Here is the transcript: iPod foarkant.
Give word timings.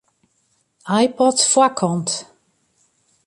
iPod 1.03 1.37
foarkant. 1.51 2.09